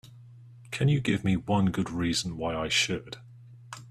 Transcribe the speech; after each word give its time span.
Can 0.71 0.87
you 0.87 0.99
give 0.99 1.23
me 1.23 1.37
one 1.37 1.67
good 1.67 1.91
reason 1.91 2.35
why 2.35 2.55
I 2.55 2.69
should? 2.69 3.17